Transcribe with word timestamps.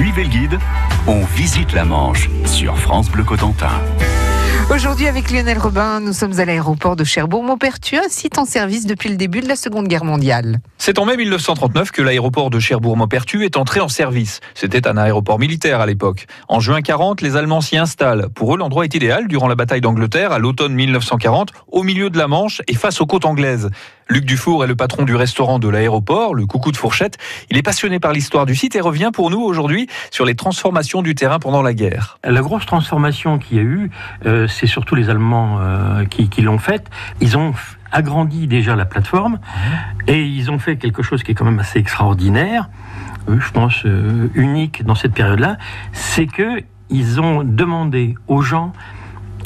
Suivez 0.00 0.24
le 0.24 0.30
guide, 0.30 0.58
on 1.06 1.26
visite 1.26 1.74
la 1.74 1.84
Manche 1.84 2.30
sur 2.46 2.78
France 2.78 3.10
Bleu 3.10 3.22
Cotentin. 3.22 3.68
Aujourd'hui, 4.70 5.06
avec 5.08 5.30
Lionel 5.30 5.58
Robin, 5.58 6.00
nous 6.00 6.14
sommes 6.14 6.40
à 6.40 6.44
l'aéroport 6.46 6.96
de 6.96 7.04
Cherbourg-Montpertu, 7.04 7.96
un 7.96 8.08
site 8.08 8.38
en 8.38 8.46
service 8.46 8.86
depuis 8.86 9.10
le 9.10 9.16
début 9.16 9.40
de 9.40 9.48
la 9.48 9.56
Seconde 9.56 9.88
Guerre 9.88 10.04
mondiale. 10.04 10.60
C'est 10.78 10.98
en 10.98 11.04
mai 11.04 11.18
1939 11.18 11.90
que 11.90 12.00
l'aéroport 12.00 12.48
de 12.48 12.58
Cherbourg-Montpertu 12.58 13.44
est 13.44 13.58
entré 13.58 13.80
en 13.80 13.88
service. 13.88 14.40
C'était 14.54 14.88
un 14.88 14.96
aéroport 14.96 15.38
militaire 15.38 15.80
à 15.80 15.86
l'époque. 15.86 16.26
En 16.48 16.60
juin 16.60 16.80
40, 16.80 17.20
les 17.20 17.36
Allemands 17.36 17.60
s'y 17.60 17.76
installent. 17.76 18.28
Pour 18.34 18.54
eux, 18.54 18.58
l'endroit 18.58 18.84
est 18.84 18.94
idéal 18.94 19.28
durant 19.28 19.48
la 19.48 19.54
bataille 19.54 19.82
d'Angleterre 19.82 20.32
à 20.32 20.38
l'automne 20.38 20.72
1940, 20.72 21.50
au 21.68 21.82
milieu 21.82 22.08
de 22.08 22.16
la 22.16 22.28
Manche 22.28 22.62
et 22.68 22.74
face 22.74 23.02
aux 23.02 23.06
côtes 23.06 23.26
anglaises. 23.26 23.70
Luc 24.10 24.24
Dufour 24.24 24.64
est 24.64 24.66
le 24.66 24.74
patron 24.74 25.04
du 25.04 25.14
restaurant 25.14 25.60
de 25.60 25.68
l'aéroport, 25.68 26.34
le 26.34 26.44
Coucou 26.44 26.72
de 26.72 26.76
Fourchette. 26.76 27.16
Il 27.48 27.56
est 27.56 27.62
passionné 27.62 28.00
par 28.00 28.12
l'histoire 28.12 28.44
du 28.44 28.56
site 28.56 28.74
et 28.74 28.80
revient 28.80 29.10
pour 29.12 29.30
nous 29.30 29.40
aujourd'hui 29.40 29.88
sur 30.10 30.24
les 30.24 30.34
transformations 30.34 31.00
du 31.00 31.14
terrain 31.14 31.38
pendant 31.38 31.62
la 31.62 31.74
guerre. 31.74 32.18
La 32.24 32.40
grosse 32.40 32.66
transformation 32.66 33.38
qu'il 33.38 33.56
y 33.56 33.60
a 33.60 33.62
eu, 33.62 33.90
euh, 34.26 34.48
c'est 34.48 34.66
surtout 34.66 34.96
les 34.96 35.10
Allemands 35.10 35.58
euh, 35.60 36.04
qui, 36.06 36.28
qui 36.28 36.42
l'ont 36.42 36.58
faite. 36.58 36.90
Ils 37.20 37.38
ont 37.38 37.54
agrandi 37.92 38.48
déjà 38.48 38.74
la 38.74 38.84
plateforme 38.84 39.38
et 40.08 40.24
ils 40.24 40.50
ont 40.50 40.58
fait 40.58 40.76
quelque 40.76 41.02
chose 41.02 41.22
qui 41.22 41.30
est 41.30 41.34
quand 41.34 41.44
même 41.44 41.60
assez 41.60 41.78
extraordinaire, 41.78 42.68
euh, 43.28 43.38
je 43.40 43.50
pense 43.52 43.84
euh, 43.86 44.28
unique 44.34 44.84
dans 44.84 44.94
cette 44.96 45.12
période-là, 45.12 45.56
c'est 45.92 46.26
que 46.26 46.62
ils 46.88 47.20
ont 47.20 47.44
demandé 47.44 48.16
aux 48.26 48.42
gens 48.42 48.72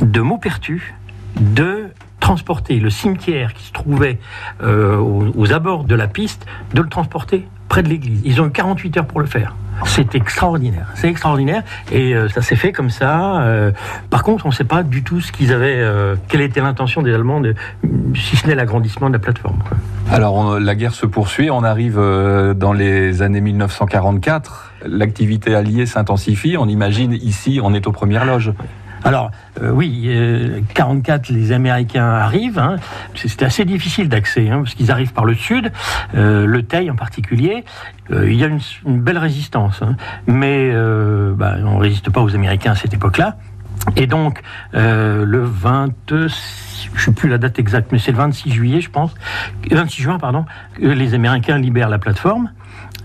de 0.00 0.20
Maupertu 0.20 0.94
de 1.38 1.90
transporter 2.26 2.80
le 2.80 2.90
cimetière 2.90 3.54
qui 3.54 3.62
se 3.62 3.72
trouvait 3.72 4.18
euh, 4.60 4.98
aux, 4.98 5.52
abords 5.52 5.84
de 5.84 5.94
la 5.94 6.08
piste, 6.08 6.44
de 6.74 6.82
le 6.82 6.88
transporter 6.88 7.46
près 7.68 7.84
de 7.84 7.88
l'église. 7.88 8.20
Ils 8.24 8.40
ont 8.40 8.48
eu 8.48 8.50
48 8.50 8.96
heures 8.96 9.06
pour 9.06 9.20
le 9.20 9.26
faire. 9.26 9.54
C'est 9.84 10.16
extraordinaire, 10.16 10.88
c'est 10.96 11.08
extraordinaire 11.08 11.62
et 11.92 12.16
euh, 12.16 12.28
ça 12.28 12.42
s'est 12.42 12.56
fait 12.56 12.72
comme 12.72 12.90
ça. 12.90 13.42
Euh, 13.42 13.70
par 14.10 14.24
contre, 14.24 14.44
on 14.44 14.48
ne 14.48 14.54
sait 14.54 14.64
pas 14.64 14.82
du 14.82 15.04
tout 15.04 15.20
ce 15.20 15.30
qu'ils 15.30 15.52
avaient, 15.52 15.80
quelle 16.26 16.40
était 16.40 16.60
l'intention 16.60 17.00
des 17.00 17.14
Allemands, 17.14 17.40
si 18.16 18.36
ce 18.36 18.44
n'est 18.48 18.56
l'agrandissement 18.56 19.06
de 19.06 19.12
la 19.12 19.20
plateforme. 19.20 19.62
Alors 20.10 20.58
la 20.58 20.74
guerre 20.74 20.94
se 20.94 21.06
poursuit, 21.06 21.48
on 21.52 21.62
arrive 21.62 22.00
dans 22.56 22.72
les 22.72 23.22
années 23.22 23.40
1944, 23.40 24.72
l'activité 24.84 25.54
alliée 25.54 25.86
s'intensifie, 25.86 26.56
on 26.58 26.66
imagine 26.66 27.12
ici 27.12 27.60
on 27.62 27.72
est 27.72 27.86
aux 27.86 27.92
premières 27.92 28.24
loges. 28.24 28.52
Alors, 29.06 29.30
euh, 29.62 29.70
oui, 29.70 30.06
euh, 30.06 30.58
44, 30.74 31.28
les 31.28 31.52
Américains 31.52 32.08
arrivent. 32.08 32.58
hein. 32.58 32.74
C'était 33.14 33.44
assez 33.44 33.64
difficile 33.64 34.08
d'accès, 34.08 34.50
hein, 34.50 34.62
parce 34.64 34.74
qu'ils 34.74 34.90
arrivent 34.90 35.12
par 35.12 35.24
le 35.24 35.34
sud, 35.34 35.70
euh, 36.16 36.44
le 36.44 36.64
Teil 36.64 36.90
en 36.90 36.96
particulier. 36.96 37.64
Euh, 38.10 38.28
il 38.28 38.36
y 38.36 38.42
a 38.42 38.48
une, 38.48 38.58
belle 38.84 39.18
résistance, 39.18 39.80
hein. 39.80 39.94
mais 40.26 40.72
euh, 40.72 41.34
bah, 41.36 41.54
on 41.64 41.76
ne 41.76 41.80
résiste 41.80 42.10
pas 42.10 42.20
aux 42.20 42.34
Américains 42.34 42.72
à 42.72 42.74
cette 42.74 42.94
époque-là. 42.94 43.36
Et 43.94 44.08
donc, 44.08 44.42
euh, 44.74 45.24
le 45.24 45.44
20, 45.44 46.18
je 46.94 47.00
ne 47.00 47.04
sais 47.04 47.12
plus 47.12 47.28
la 47.28 47.38
date 47.38 47.58
exacte, 47.58 47.92
mais 47.92 47.98
c'est 47.98 48.12
le 48.12 48.18
26 48.18 48.50
juillet, 48.50 48.80
je 48.80 48.90
pense, 48.90 49.14
26 49.70 50.02
juin, 50.02 50.18
pardon, 50.18 50.44
les 50.78 51.14
Américains 51.14 51.58
libèrent 51.58 51.88
la 51.88 51.98
plateforme 51.98 52.50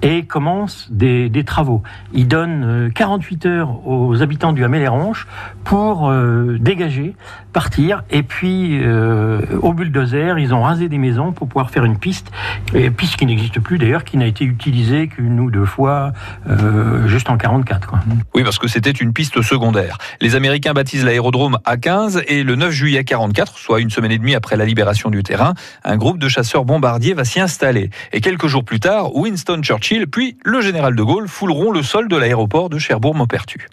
et 0.01 0.23
commencent 0.23 0.87
des, 0.91 1.29
travaux. 1.45 1.83
Ils 2.13 2.27
donnent 2.27 2.63
euh, 2.63 2.89
48 2.89 3.45
heures 3.45 3.87
aux 3.87 4.21
habitants 4.21 4.53
du 4.53 4.63
Hamel-les-Ronches 4.63 5.27
pour 5.63 6.09
euh, 6.09 6.57
dégager, 6.59 7.15
partir, 7.51 8.03
et 8.09 8.23
puis 8.23 8.79
euh, 8.81 9.41
au 9.61 9.73
bulldozer, 9.73 10.39
ils 10.39 10.53
ont 10.53 10.61
rasé 10.61 10.87
des 10.87 10.97
maisons 10.97 11.31
pour 11.31 11.47
pouvoir 11.47 11.69
faire 11.69 11.85
une 11.85 11.97
piste, 11.97 12.31
et 12.73 12.89
piste 12.89 13.17
qui 13.17 13.25
n'existe 13.25 13.59
plus 13.59 13.77
d'ailleurs, 13.77 14.03
qui 14.03 14.17
n'a 14.17 14.25
été 14.25 14.45
utilisée 14.45 15.07
qu'une 15.07 15.39
ou 15.39 15.51
deux 15.51 15.65
fois, 15.65 16.13
euh, 16.49 17.07
juste 17.07 17.29
en 17.29 17.37
44. 17.37 17.87
Quoi. 17.87 17.99
Oui, 18.33 18.43
parce 18.43 18.57
que 18.57 18.67
c'était 18.67 18.91
une 18.91 19.13
piste 19.13 19.41
secondaire. 19.41 19.97
Les 20.21 20.35
Américains 20.35 20.73
baptisent 20.73 21.05
l'aérodrome 21.05 21.57
A15 21.65 22.23
et 22.27 22.43
le 22.43 22.55
9 22.55 22.71
juillet 22.71 23.03
44, 23.03 23.57
soit 23.61 23.79
une 23.79 23.89
semaine 23.89 24.11
et 24.11 24.17
demie 24.17 24.35
après 24.35 24.57
la 24.57 24.65
libération 24.65 25.09
du 25.09 25.21
terrain, 25.23 25.53
un 25.83 25.97
groupe 25.97 26.17
de 26.17 26.27
chasseurs 26.27 26.65
bombardiers 26.65 27.13
va 27.13 27.25
s'y 27.25 27.39
installer. 27.39 27.91
Et 28.11 28.21
quelques 28.21 28.47
jours 28.47 28.63
plus 28.63 28.79
tard, 28.79 29.15
Winston 29.15 29.61
Churchill 29.61 30.07
puis 30.07 30.37
le 30.43 30.61
général 30.61 30.95
de 30.95 31.03
Gaulle 31.03 31.27
fouleront 31.27 31.71
le 31.71 31.83
sol 31.83 32.07
de 32.07 32.17
l'aéroport 32.17 32.69
de 32.69 32.79
Cherbourg-Maupertu. 32.79 33.67